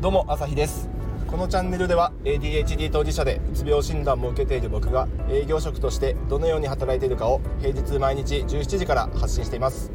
[0.00, 0.88] どうも朝日です。
[1.26, 9.90] このチャンネルでは ADHD 当事者でうつ病診断も受けている僕が営業職としてどのように働いているかを平日毎日17時から発信しています。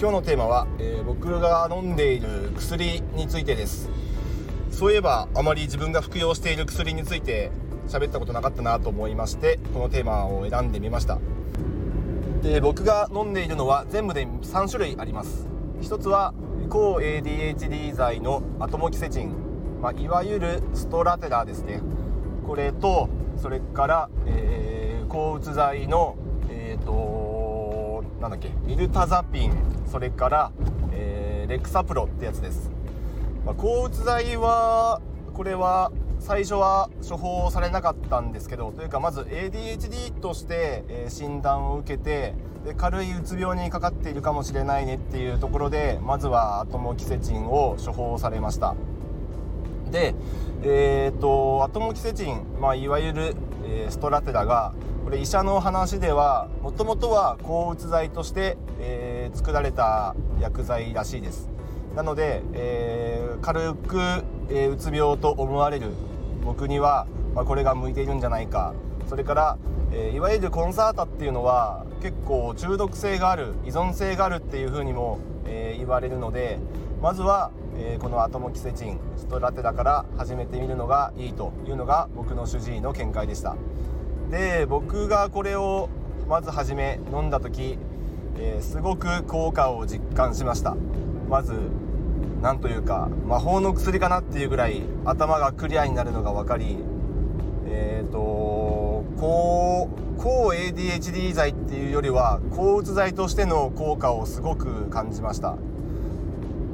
[0.00, 3.90] 今日のテーマは、えー、僕が飲んでいる薬についてです。
[4.70, 7.50] そういえばあまり自分が服用している薬について
[7.86, 11.18] 喋ったことなかったなと思いましてこのテーマを選んでみました。
[12.42, 15.46] で僕が飲んでいるのは全部で3種類あります。
[15.82, 16.32] 一つは
[16.68, 19.32] 抗 ADHD 剤のアトモキセチン、
[19.80, 21.80] まあ、いわゆるストラテラですね。
[22.46, 26.16] これとそれから、えー、抗うつ剤の
[26.50, 29.52] えっ、ー、となんだっけミルタザピン。
[29.88, 30.52] それから、
[30.92, 32.70] えー、レクサプロってやつです、
[33.46, 35.00] まあ、抗うつ剤は
[35.32, 48.74] これは最初は処方されなかったんですけどというかまず ADHD として、え、診断を受けてで軽いうつ病にかかっているかもしれないねっていうところでまずはアトモキセチンを処方されました。
[49.90, 50.14] で
[50.62, 54.74] えーと、アトモキセチン、まあ、いわゆる、え、ストラテラが
[55.04, 61.48] これ医者の話ではもともとは抗うつ剤として、えー、作られた薬剤らしいです。
[61.94, 63.98] なので、えー、軽く、
[64.50, 65.92] えー、うつ病と思われる
[66.48, 68.72] 僕には、まあ、これが向いているんじゃないか。
[69.06, 69.58] それから、
[69.92, 76.58] えー、いわゆるコンサータっていうのは結構中毒性がある依存性があるっていうふうにも、えー、言われるので
[77.02, 83.54] まずは、えー、このアトモキセチンストラテラから始めてみるのがいいというのが僕の主治医の見解でした。
[84.30, 85.90] で僕がこれを
[86.28, 87.78] まず初め飲んだ時、
[88.38, 90.76] えすごく効果を実感しました。
[91.28, 91.54] まず
[92.42, 96.78] なんというか魔法の薬かなっていうぐらい頭がクリアになるのが分かり
[97.66, 105.56] えっ、ー、と抗抗 ADHD 剤っていうよりは抗うつ剤としての効果をすごく感じました。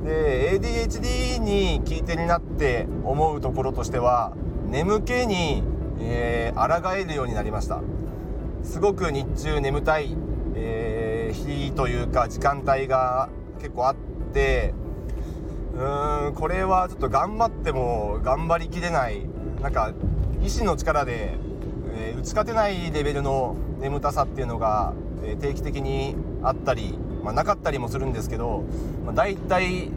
[0.05, 4.35] で ADHD に効いてになって思うところとしては
[4.71, 5.63] 眠気に、
[6.01, 7.81] えー、抗えるようになりました。
[8.63, 10.17] すごく日中眠たい、
[10.55, 13.29] えー、日というか時間帯が
[13.59, 13.97] 結構あっ
[14.33, 14.75] て
[15.75, 19.27] うーんこれはちょっと頑張っても頑張りきれない。
[19.61, 19.93] なんか
[20.43, 21.37] 意志の力で、
[21.97, 24.93] えー、打ち勝てないレベルの眠たさっていうのが、
[25.25, 28.65] えー、定期的にあったり、まあ、なかったりもするんですけど、
[29.05, 29.91] まあ、大体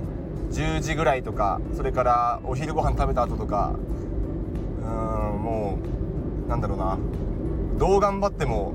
[0.52, 3.74] 10時ぐらいとかそれからお昼ご飯食べた後とか
[4.82, 5.78] うーんも
[6.46, 6.98] うなんだろうな。
[7.78, 8.74] どう頑張っても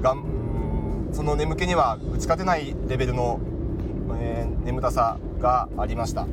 [0.00, 3.40] がんその眠気には打ち勝てないレベルの、
[4.18, 6.26] えー、眠たさがありました。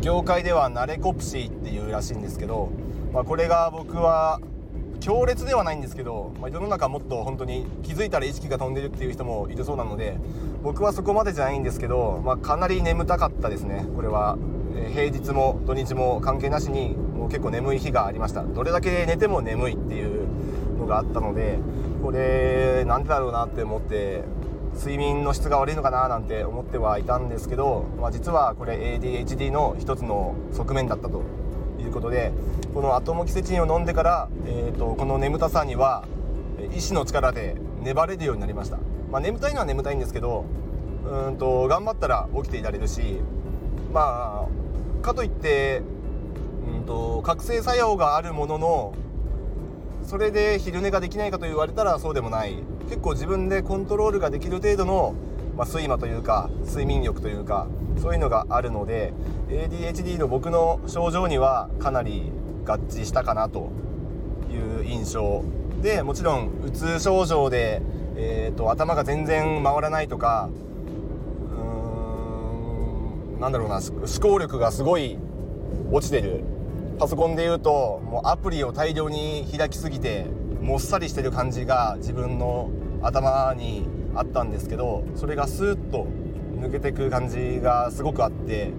[0.00, 2.70] 業界ではナレコプシーっていうらしいんですけど、
[3.12, 4.40] まあ、これが僕は
[5.00, 10.16] 強烈ではないんですけど、まあ、世の中もっと本当に気づいたら意識が飛んでるっていう人もいるそうなので
[10.62, 13.86] 僕はそこまでじゃないんですけど、まあ、かなり眠たかったですね。
[13.94, 14.38] これは、
[14.76, 18.42] えー、平日も土日も関係なしにもう結構眠い日がありました。
[18.42, 20.26] どれだけ寝ても眠いっていう
[20.78, 21.58] のがあったので
[22.02, 24.24] これなんでだろうなって思って
[24.74, 31.22] 睡眠の質が悪いのかななんて思ってはいたんですけど、まあ、実はこれ ADHD の一つの側面だったと
[31.80, 32.32] いうことで
[32.74, 36.04] このアトモキセチンを飲んでから、えーと、この眠たさには
[36.74, 38.78] 意志の力で粘れるようになりました、
[39.10, 40.44] まあ、眠たいのは眠たいんですけど
[41.04, 43.20] うんと頑張ったら起きていられるし
[43.92, 45.82] まあかといって
[46.66, 48.94] うんと覚醒作用があるものの
[50.04, 52.58] それで昼寝ができないかと言われたらそうでもない。
[52.92, 55.14] 結構自分でコントロールができる程度の、
[55.56, 57.66] まあ、睡魔というか睡眠力というか
[57.96, 59.14] そういうのがあるので
[59.48, 62.30] ADHD の僕の症状にはかなり
[62.66, 63.70] 合致したかなと
[64.50, 65.42] いう印象
[65.80, 67.80] でもちろんうつ症状で、
[68.14, 70.50] えーと、頭が全然回らないとか
[71.50, 75.16] うーんなんだろうな思考力がすごい
[75.90, 76.44] 落ちてる。
[76.98, 80.26] パソコンで言うともうアプリを大量に開きすぎて
[80.60, 82.70] もっさりしてる感じが自分の
[83.02, 86.06] 頭にあったんですけどそれがスーッと
[86.60, 88.70] 抜けてく感じがすごくあって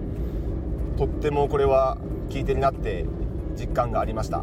[0.96, 1.98] とってもこれは
[2.32, 3.04] 効いてになって
[3.58, 4.42] 実感がありました。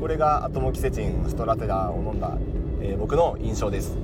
[0.00, 2.36] これがアトモキセチンストラテラを飲んだ、
[2.80, 3.96] えー、僕の印象です。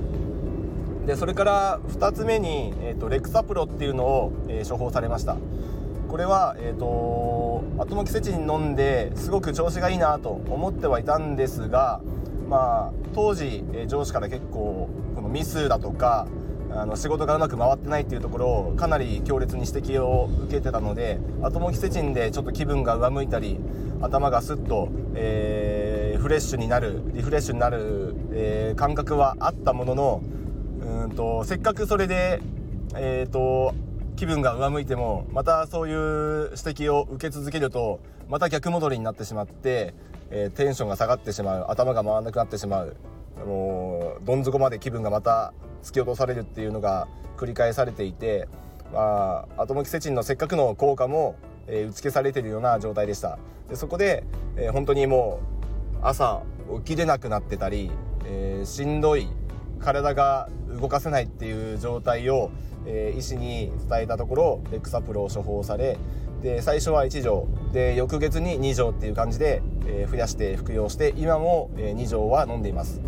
[1.05, 5.35] でそれから2つ目に、えーと、レクサプロっていうのを、えー、処方されました。
[6.07, 12.01] これは、えーと、アトモキセチン飲んですごく調子がいいなと思ってはいたんですが
[12.47, 14.89] まあ当時、えー、上司から結構
[15.29, 16.27] ミスだとか
[16.71, 23.59] あの仕事がうまく回ってないっていうところをかなり強烈に指摘を受けてたのでアトモキセチンでちょっと気分が上向いたり
[24.01, 30.23] 頭がスッと、えー、フレッシュになるリフレッシュになる、えー、感覚はあったものの
[30.81, 32.39] うんとせっかくそれで、
[32.95, 33.73] えーと、
[34.15, 35.97] 気分が上向いてもまたそういう
[36.51, 37.99] 指摘を受け続けると
[38.29, 39.93] また逆戻りになってしまって、
[40.29, 42.95] えー、テンションが下がってしまう頭が回らなくなってしまう。
[43.45, 45.53] もうどん底まで気分がまた
[45.83, 47.07] 突き落とされるっていうのが
[47.37, 48.47] 繰り返されていて、
[48.93, 51.35] まあ、アトモキセチンのせっかくの効果も、
[51.67, 53.39] えー、打ち消されてるような状態でした。
[53.69, 54.23] でそこで、
[54.57, 55.39] えー、本当にも
[55.93, 56.43] う朝
[56.83, 57.91] 起きれなくなってたり、
[58.25, 59.27] えー、しんどい
[59.79, 62.51] 体が動かせないっていう状態を、
[62.85, 65.97] えー、医師に伝えたところレクサプロを処方され
[66.41, 73.01] で最初は1錠で翌月に2錠っていう感じで、えー、増やして服用して今も、えー、2錠は飲んでいます。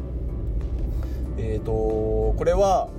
[1.44, 1.74] えーと、
[2.38, 2.90] これは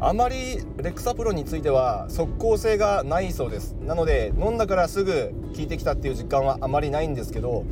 [0.00, 3.72] あまりレクサプロについては即効性がないそうです。
[3.72, 7.64] なので飲んだからすぐ効いてきたっていう実感はあまりないんですけど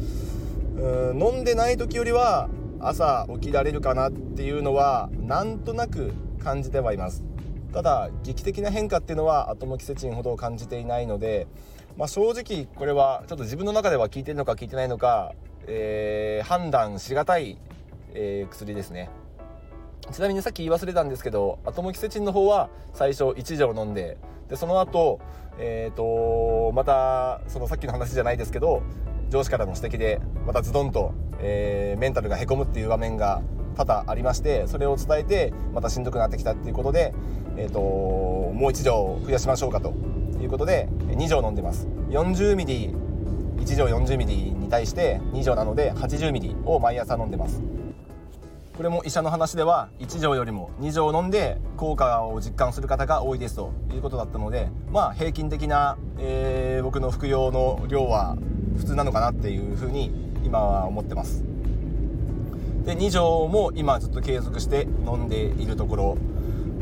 [0.76, 2.48] うん飲んでない時よりは
[2.80, 6.12] 朝起きられるかなっていうのはなんとなく
[6.42, 7.24] 感じてはいます。
[7.72, 11.46] ただ劇的な変化っていうのはアトモキセチンほど感じていないので、
[11.96, 15.32] まあ、正直これはちょっと自分の中では効いてるのか効いてないのか、
[15.66, 17.56] えー、判断しがたい、
[18.12, 19.08] えー、薬ですね。
[20.10, 24.18] ちなみにさっき言い忘れたんですけどアトモキセチンの方は最初1錠飲んで
[24.48, 25.20] でその後、
[25.58, 28.82] えーと、またそのさっきの話じゃないですけど
[29.30, 33.42] 上司からの指摘でまたズドンと、えー、メンタルがへこむっていう場面が
[33.76, 37.14] 多々ありましてそれを伝えてまたしんどくなってきたっていうことで、
[37.56, 39.94] えーと、もう1錠増やしましょうかと
[40.42, 41.86] いうことで2錠飲んでます。
[42.10, 42.94] 40ml
[43.56, 47.62] 1錠 40ml に対して2錠なので 80ml を毎朝飲んでます。
[48.82, 58.36] これも医者の話では1錠よりも2錠飲んで効果を実感する方が多いですということだったのでまあ平均的な、えー、僕の服用の量は
[58.76, 60.10] 普通なのかなっていうふうに
[60.44, 61.44] 今は思ってます。
[62.84, 66.18] で2錠も今ずっと継続して飲んでいるところ。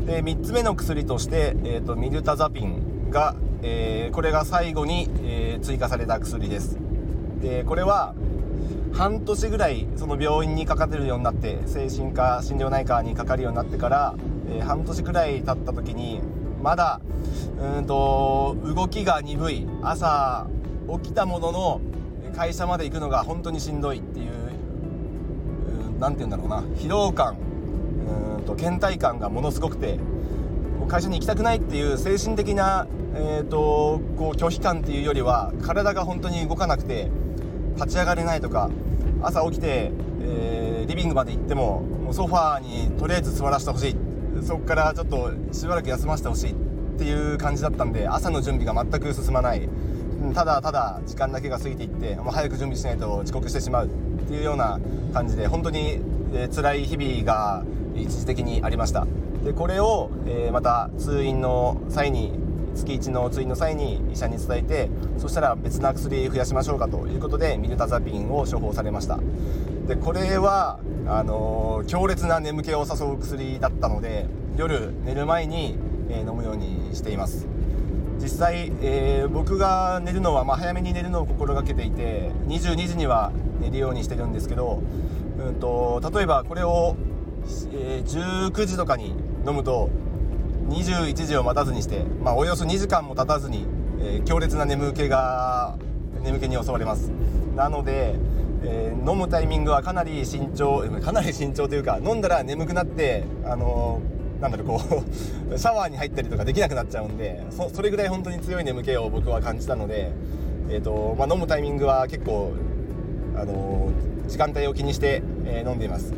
[0.03, 6.79] で3つ目の薬として、えーと、ミルタザピンが、えー、これが最後に、えー、追加された薬です。
[7.43, 8.15] でこれは
[8.93, 14.15] 半年ぐらいその病院にかかってるようになって精神科心療内科にかかるようになってから、
[14.49, 16.21] えー、半年ぐらい経った時に
[16.61, 17.01] まだ
[17.77, 20.47] うんと動きが鈍い朝
[21.01, 21.81] 起きたものの
[22.35, 24.31] 会社まで行くのが本当にしんどいっていう
[25.99, 27.37] 何て言うんだろうな疲労感
[28.37, 29.99] うんと倦怠感がものすごくて
[30.87, 37.09] 会社に行きたくないっていう精神的な、えーとこう拒否感っていうよりは体が本当に動かなくて
[37.81, 38.69] 立ち上がれないとか
[39.23, 39.91] 朝起きて、
[40.21, 43.95] えー、リビングまで行ってももうソファーにとりあえず座らせてほしい。
[44.43, 46.55] そこからちょっとしばらく休ませてほしいっ
[46.97, 49.67] ていう感じだったんで朝の準備が全く進まない。
[50.33, 53.89] ただただ時間だけが過ぎていってもう早く準備しないと遅刻してしまうっ
[54.27, 54.79] ていうような
[55.13, 55.99] 感じで本当に、
[56.33, 57.63] えー、辛い日々が
[57.95, 59.07] 一時的にありました。
[59.43, 62.33] でこれを、えー、また通院の際に
[62.75, 69.19] 月1の通院の際に医者に伝えてそしたら別な薬増やしましょうかということでミルタザピンを処方されました。
[69.87, 74.27] でこれはあのー、強烈な眠気を誘う薬だったので
[74.57, 75.77] 夜寝る前に、
[76.09, 77.47] え、飲むようにしています。
[78.21, 84.83] 実際、えー、僕が寝るのは、まあ、早めに寝るのを心がけていて22時には寝るようにしてるんですけど、
[85.39, 86.95] うんと、例えばこれを、
[87.73, 89.15] え19時とかに
[89.47, 89.89] 飲むと
[90.71, 93.65] 21時を待たずにして、まあ、およそ2時間も経たずに、
[93.99, 95.77] えー、強烈な眠気が
[96.23, 97.11] 眠気に襲われます。
[97.55, 98.15] なので、
[98.63, 104.81] えー、飲むタイミングはかなり慎重 かなり慎重というか飲んだら眠くなってあのー、なんだろうこ
[105.51, 110.11] う シャワーに入ったりとかできなくなっちゃうんでそそれぐらい本当に強い眠気を僕は感じたので、
[110.69, 112.53] えーとまあ、飲むタイミングは結構、
[113.35, 113.89] あの
[114.27, 116.13] 時間帯を気にして、え飲んでいます。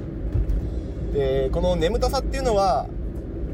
[1.14, 2.88] でこの眠たさっていうのは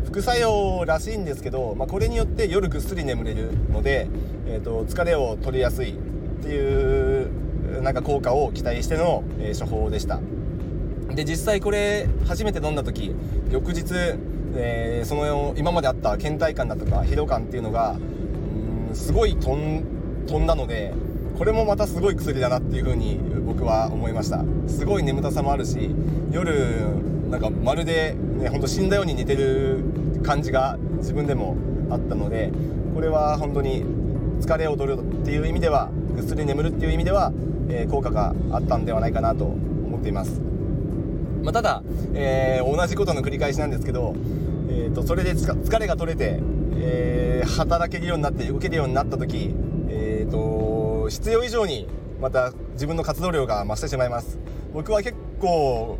[0.05, 4.07] 副作用らしいんですけど、まあ、これによって夜ぐっすり眠れるので、
[4.47, 5.93] えーと、疲れを取りやすいっ
[6.41, 7.29] ていう
[7.81, 10.19] なんか効果を期待しての、えー、処方でした。
[11.13, 13.15] で実際これ初めて飲んだ時
[13.49, 13.93] 翌日、
[14.55, 17.97] えー、その今まであった倦怠感だとか疲労感っていうのが
[18.89, 20.93] うんすごい飛ん飛んだので
[21.37, 24.43] これもまたすごい薬だなっていう風に僕は思いました。
[24.67, 25.89] すごい眠たさもあるし
[26.31, 26.85] 夜
[27.29, 29.83] なんかまるで、ね、ほんと死んだように似てる
[30.24, 31.55] 感じが自分でも
[31.89, 32.51] あったので
[32.93, 33.83] これは本当に
[34.41, 37.31] 疲れを取るっていう意味ではぐっすり眠るっていう意味では、
[37.69, 40.41] えー、効果があったんではないかなと思っています、
[41.43, 41.83] まあ、ただ、
[42.13, 44.15] えー、同じことの繰り返しなんですけど、
[44.69, 46.39] えーと、それで疲れが取れて、
[46.77, 49.53] えー、働けるようになって動けるようになった時、
[49.89, 50.69] えーと
[51.09, 51.88] 必要以上に
[52.21, 54.38] また自分の活動量が増してしまいます。
[54.74, 55.98] 僕は結構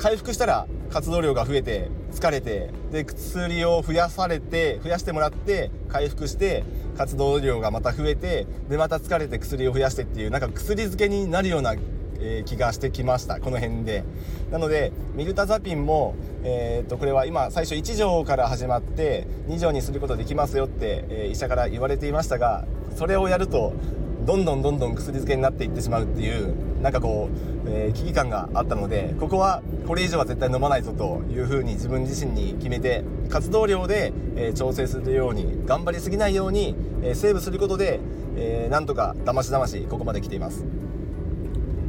[0.00, 6.64] 回復したら活動量が増えて疲れてで薬を増やされて増やしてもらって回復して
[6.96, 11.74] 活動量がまた増えてでまた疲れて薬を増やしてっていうなんか薬漬けになるような、
[12.18, 13.40] えー、気がしてきました。
[13.40, 14.04] この辺で。
[14.50, 16.14] なのでミルタザピンも、
[16.44, 22.64] えー、とこれは今最初1錠から始まって2錠にすることできますよって、えー、医者から言われていましたが
[22.96, 23.74] それをやると
[24.26, 27.28] どんどんどんどん薬漬けになっていってしまうっていうなんかこ
[27.64, 38.00] う、えー、危機感があったのでここはこれ以上は絶対飲まないぞというふうに自分自身に決めて活動量で、えー、調整するように頑張りすぎないように、えー、セーブすることで、
[38.36, 40.64] えー、なんとかだましだましここまで来ています。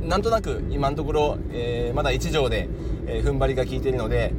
[0.04, 2.68] なんとなく今のところ、えー、まだ1錠で、
[3.06, 4.34] えー、踏ん張りが効いているので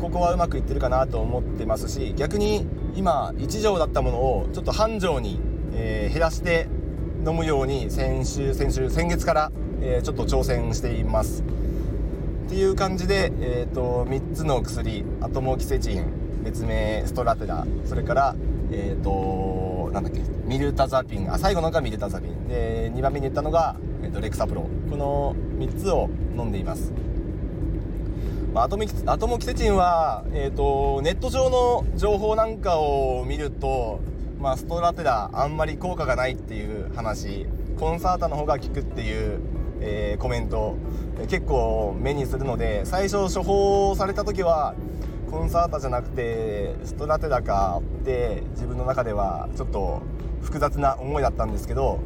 [0.00, 5.40] ここはうまくいってるかなと思ってますし逆に今1錠だったものをちょっと半錠に、
[5.72, 6.68] えー、減らして
[7.26, 9.52] 飲むように先週先週先月から、
[9.82, 11.42] えー、ちょっと挑戦しています。
[11.42, 18.36] っていう感じで、えーと、3つの薬アトモキセチン別名ストラテラそれから
[18.70, 22.46] えっ、ー、となんだっけミルタザピンあ最後のがミルタザピン。
[22.46, 24.68] で2番目に言ったのが、えーと、レクサプロ。
[24.88, 26.92] この3つを飲んでいます。
[28.54, 33.98] まあ、アトミアトモキセチンは、えーとネット上の情報なんかを見ると
[34.46, 37.48] まあ、ストラテラあんまり効果がないっていう話。
[37.80, 39.40] コンサータの方が効くっていう、
[39.80, 40.76] えー、コメント。
[41.28, 44.76] 結構目にするので最初処方された時は
[45.32, 50.00] コンサータじゃなくてストラテラかって自分の中ではちょっと
[50.42, 51.98] 複雑な思いだったんですけど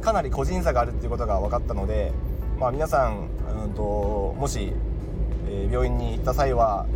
[0.00, 2.12] かなり個人差があるっていうことが分かったので、
[2.58, 3.28] まあ、皆さん、
[3.64, 4.72] うんと、もし、
[5.50, 6.86] えー、病院に行った際は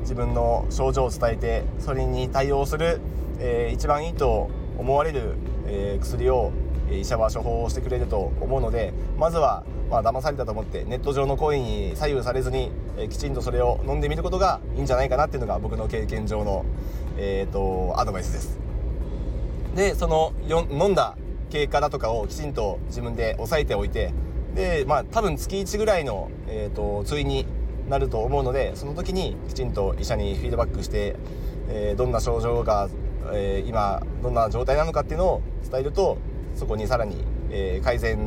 [0.00, 3.00] 自分の症状を伝えてそれに対応する
[3.38, 5.34] えー、一番いいと思われる、
[5.66, 6.52] えー、薬を
[6.90, 16.64] 医者は処方してくれると思うのでまずはまあ騙されたと思ってネット上の声に左右されずに、えー、きちんとそれを飲んでみることがいいんじゃないかなっていうのが僕の経験上の、
[17.16, 18.58] えーと、アドバイスです。
[19.74, 21.16] でそのよ飲んだ
[21.50, 24.12] 経過だとかをきちんと自分で押さえておいて
[24.54, 27.46] でまあ多分月1ぐらいの、えーと、通院に
[27.88, 31.16] なると思うのでその時にきちんと医者にフィードバックして、
[31.68, 32.88] えー、どんな症状が
[33.32, 36.18] えー、今どんな状態なのかっていうのを伝えると
[36.54, 38.18] そこにさらに、えー、改善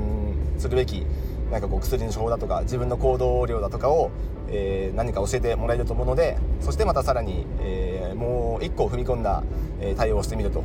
[0.58, 1.06] するべき
[1.52, 4.12] なんかこう薬の処方だとか自分の行動量だとかを、
[4.50, 9.44] えー、何か教えてもらえると思うのでそしてまたさらに、えー、もう一個踏み込んだ、
[9.80, 10.64] え対応をしてみると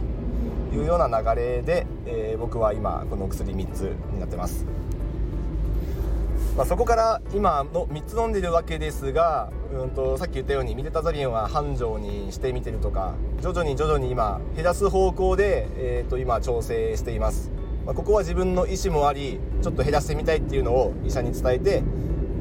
[0.72, 3.80] いうような流れで、え僕は今この薬3つ
[4.12, 4.64] になってます。
[6.56, 17.50] まあ、そこから今の3つ飲んでるわけですが、うんと、さっき言ったようにミデタザリンは半錠にしてみてるとか徐々に徐々に今減らす方向で、えー、と今調整しています、
[17.86, 21.82] まあ、ここは自分の意思もありちょっと減らしてみたいっていうのを医者に伝えて、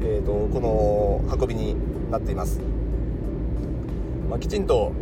[0.02, 1.74] えー、とこの運びに
[2.10, 2.60] なっています、
[4.28, 4.92] まあ、きちんと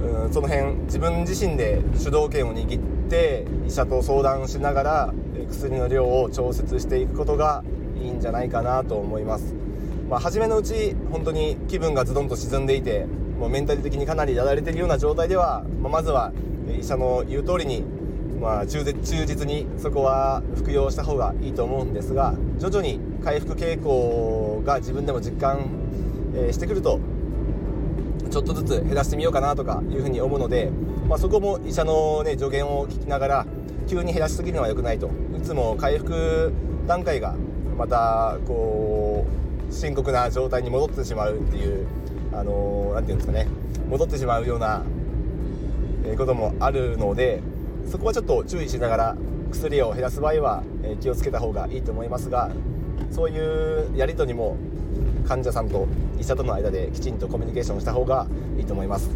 [0.00, 5.14] うんその辺自分自身で主導権を握って医者と相談しながら
[5.50, 7.64] 薬の量を調節していくことが
[8.04, 9.54] いいんじゃないかなと思います。
[10.08, 13.06] まあ、初めのうち本当に気分がズドンと沈んでいて
[13.38, 16.32] もうメンタル的にかなりやられているような状態では、まあ、まずは
[16.78, 17.82] 医者の言う通りに、
[18.40, 25.66] まあ、忠実にそこは服用した方がいいと思うんですが徐々に回復傾向が自分でも実感、
[26.36, 27.00] えしてくると
[28.30, 30.70] ちょっとずつ減らしてみようかなとかいうふうに思うので、
[31.08, 33.46] まあ、そこも医者の、ね、助言を聞きながら
[33.88, 36.52] 急に減らしすぎるのは良くないといつも回復
[36.86, 37.34] 段階が
[37.76, 39.26] またこ
[39.70, 41.86] う深刻な状態に戻ってしまうっていう
[42.32, 43.48] あの何て言うんですかね。
[43.88, 44.82] 戻ってしまうような
[46.16, 47.40] こともあるので
[47.90, 49.16] そこはちょっと注意しながら
[49.50, 50.62] 薬を減らす場合は
[51.00, 52.50] 気をつけた方がいいと思いますが
[53.10, 54.56] そういうやり取りも
[55.26, 55.86] 患者さんと
[56.18, 58.26] 医者との間できちんとコミュニケーションした方が
[58.58, 59.10] いいと思います。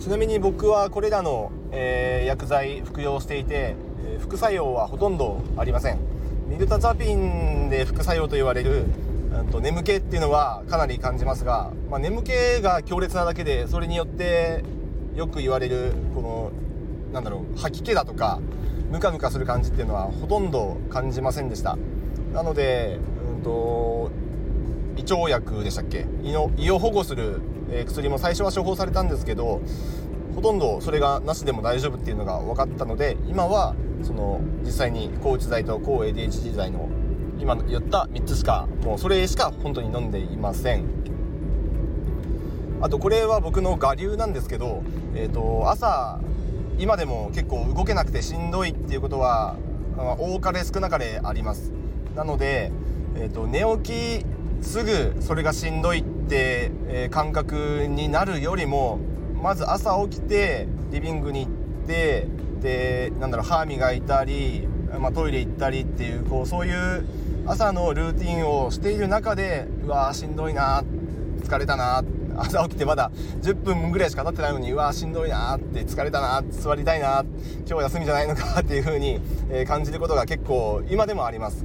[0.00, 3.74] ちなみに僕はこれらの、え、薬剤服用していて
[4.20, 5.98] 副作用はほとんどありません。
[6.46, 8.84] ミルタザピンで副作用と言われる
[9.32, 14.64] うんと眠気っていうのはかなり感じますが、まあ、眠気が強烈なだけでそれによって
[15.14, 16.52] よく言われるこの
[17.12, 18.40] なんだろう吐き気だとか
[18.90, 21.76] ムカムカする感じっていうのはほとんど感じませんでした。
[22.32, 22.98] なので、
[23.36, 24.10] うんと、
[24.96, 26.06] 胃腸薬でしたっけ？
[26.22, 27.40] 胃の胃を保護する、
[27.86, 29.60] 薬も最初は処方されたんですけど
[30.36, 36.90] ほとんどそれがなしでも大丈夫っていうのが分かったので今はその実際に抗うつ剤と抗 ADHD 剤の
[37.40, 40.84] 今言った3つしかもうそれしか本当に飲んでいません。
[42.82, 44.82] あとこれは僕の我流なんですけど、
[45.14, 46.20] えーと、朝
[46.78, 49.56] 今でも結構動けなくてしんどいっていうことは
[49.96, 51.72] 多かれ少なかれあります。
[52.14, 52.70] なので、
[53.16, 54.26] えーと、寝起き
[54.60, 58.98] すぐそれがしんどいって、え、感覚になるよりも
[59.46, 62.26] まず朝起きてリビングに行って
[62.60, 64.66] でなんだろう歯磨いたり、
[64.98, 67.06] まあ、トイレ行ったりっていうこうそういう
[67.46, 70.82] 朝のルーティンをしている中でうわーしんどいな
[71.44, 72.02] 疲れたな
[72.36, 73.12] 朝起きてまだ
[73.42, 77.24] 10分ぐらいしか経ってないのにうわーしんどいなって疲れたな座りたいな
[77.68, 79.20] 今日休みじゃないのかっていう風に
[79.68, 81.64] 感じることが結構今でもあります。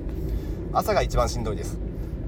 [0.71, 1.80] 朝が一番しんどいです。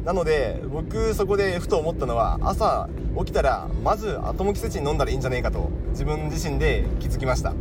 [0.05, 7.53] なので僕そこでふと思ったのは朝起きたらまずアトモキセチン飲んだらいいんじゃねえかと自分自身で気づきました。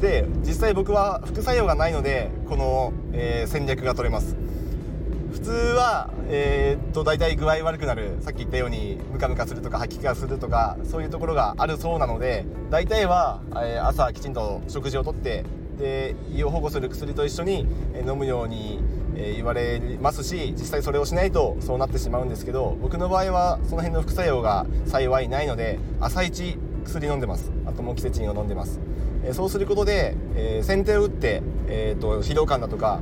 [0.00, 4.36] で実際僕は副作用がないのでこの、えー、戦略が取れます。
[5.32, 8.16] 普通は、えー、っと大体具合悪くなる。
[8.20, 15.44] さっき言ったようにムカムカするとか吐き気がするとかそういうところがあるそうなので大体は、えー、朝きちんと食事をとって
[15.78, 18.80] で胃を保護する薬と一緒にえ飲むように
[19.16, 27.50] え言われますし実際それをしないとそうなってしまうんですけど僕の場合はその辺の副作用が幸いないので朝一薬飲んでます。
[27.66, 28.78] あとモキセチンを飲んでます、
[29.24, 33.00] えそうすることで、え先手を打って、えーと、疲労感だとか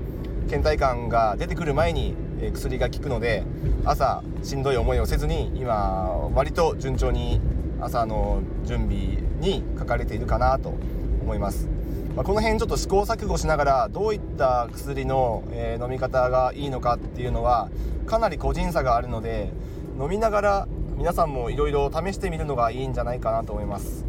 [0.49, 3.45] 倦怠感が出てくる前に、え薬が効くので
[3.85, 7.41] 朝しんどい思いをせずに今割と順調に
[7.81, 10.75] 朝の準備に書かれているかなと
[11.23, 11.74] 思います。
[12.17, 17.71] まあ、この辺ちょっと試行錯誤しながらどういった薬の、え、飲み方がいいのかっていうのは
[18.07, 19.53] かなり個人差があるので
[19.99, 24.05] 飲みながら皆さんもいろいろ試してみるのがいいんじゃないかなと思います。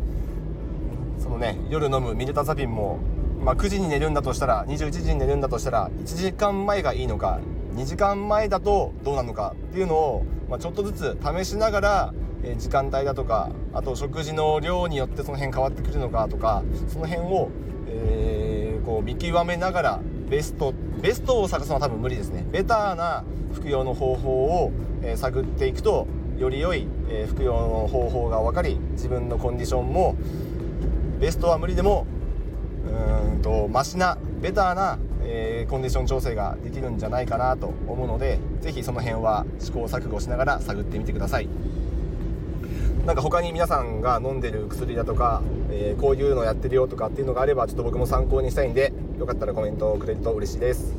[1.18, 3.00] そのね夜飲むミルタザピンも、
[3.44, 7.40] まあ、9時に寝るんだとしたら21時に寝るんだとしたら1時間前がいいのか
[7.74, 12.14] 2時間前だとどうなのかっていうのを、まあ、ちょっとずつ試しながら
[12.58, 17.50] 時間帯だとかあと食事の量によってその辺変わってくるのかとかその辺を
[17.96, 23.24] えー、こう見極めながらベストベストを探すのは多分無理ですねベターな
[23.54, 24.32] 服用の方法
[24.66, 24.72] を、
[25.02, 30.16] え、探っていくとより良い、え、服用の方法が分かり自分のコンディションも
[31.20, 32.06] ベストは無理でも
[32.86, 41.50] うんとマシなベターな、えー、コンディション調整ができるんじゃないかなと思うので是非その辺は試行錯誤しながら探ってみてください。
[43.06, 50.96] なんか他に皆さんが飲んでる薬だとか、えー、こういうのやってるよとかっていうのがあればちょっと僕も参考にしたいんでよかったらコメントをくれると嬉しいです。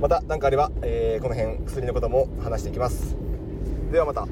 [0.00, 3.14] また何かあれば、えー、この辺薬のことも話していきます。
[3.92, 4.26] ではまた。